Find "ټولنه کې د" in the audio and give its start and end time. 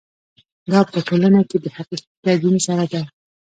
1.07-1.65